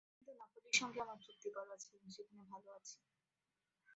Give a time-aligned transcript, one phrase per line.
[0.09, 2.97] কিন্তু নাপোলির সঙ্গে আমার চুক্তি করা আছে এবং সেখানে ভালো আছি।